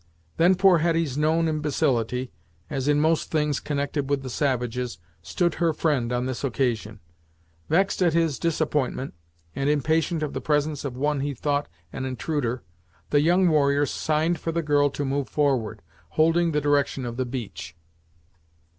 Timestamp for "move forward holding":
15.05-16.51